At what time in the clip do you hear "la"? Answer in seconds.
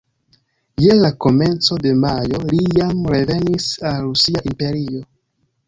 1.01-1.11